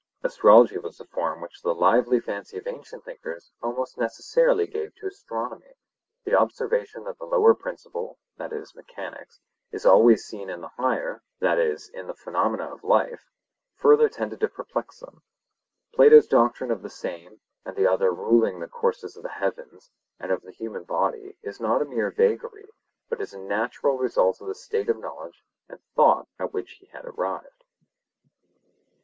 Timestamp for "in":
10.49-10.61, 11.95-12.07